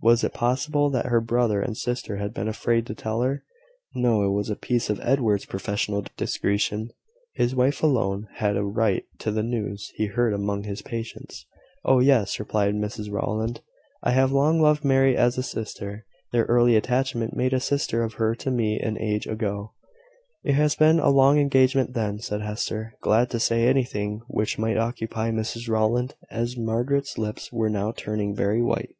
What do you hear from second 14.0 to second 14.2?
"I